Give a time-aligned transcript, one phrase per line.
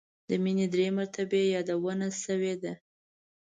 [0.29, 2.73] د مینې درې مرتبې یادونه شوې ده.